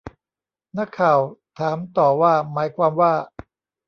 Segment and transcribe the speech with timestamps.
[0.77, 1.19] นักข่าว
[1.59, 3.13] ถามต่อว่าหมายความว่า